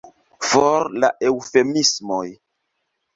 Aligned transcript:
For 0.51 0.87
la 1.03 1.11
eŭfemismoj! 1.31 2.25